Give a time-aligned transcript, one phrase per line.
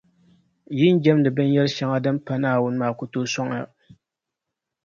[0.77, 3.63] Yi ni jεmdi binyɛr’ shɛŋa din pa Naawuni maa ku tooi sɔŋ ya.